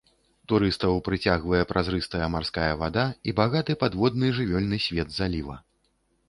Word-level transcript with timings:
Турыстаў 0.51 0.93
прыцягвае 1.07 1.59
празрыстая 1.71 2.29
марская 2.35 2.71
вада 2.85 3.03
і 3.27 3.35
багаты 3.41 3.77
падводны 3.85 4.33
жывёльны 4.39 4.81
свет 4.89 5.15
заліва. 5.21 5.61